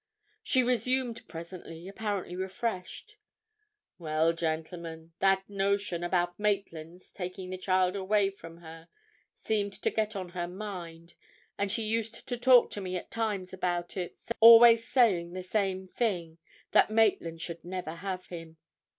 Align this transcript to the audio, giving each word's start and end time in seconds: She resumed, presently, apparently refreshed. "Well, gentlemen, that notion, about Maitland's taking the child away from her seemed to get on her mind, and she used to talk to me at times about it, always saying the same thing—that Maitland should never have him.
She 0.41 0.63
resumed, 0.63 1.27
presently, 1.27 1.87
apparently 1.87 2.35
refreshed. 2.35 3.17
"Well, 3.99 4.33
gentlemen, 4.33 5.13
that 5.19 5.47
notion, 5.47 6.03
about 6.03 6.39
Maitland's 6.39 7.11
taking 7.13 7.51
the 7.51 7.57
child 7.59 7.95
away 7.95 8.31
from 8.31 8.61
her 8.61 8.89
seemed 9.35 9.73
to 9.73 9.91
get 9.91 10.15
on 10.15 10.29
her 10.29 10.47
mind, 10.47 11.13
and 11.55 11.71
she 11.71 11.83
used 11.83 12.27
to 12.29 12.35
talk 12.37 12.71
to 12.71 12.81
me 12.81 12.95
at 12.95 13.11
times 13.11 13.53
about 13.53 13.95
it, 13.95 14.17
always 14.39 14.87
saying 14.87 15.33
the 15.33 15.43
same 15.43 15.87
thing—that 15.89 16.89
Maitland 16.89 17.39
should 17.43 17.63
never 17.63 17.91
have 17.93 18.25
him. 18.25 18.57